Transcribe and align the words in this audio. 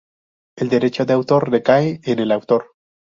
El 0.55 0.69
derecho 0.69 1.05
de 1.05 1.13
autor 1.13 1.51
recae 1.51 1.99
en 2.05 2.17
el 2.17 2.31
autor. 2.31 2.71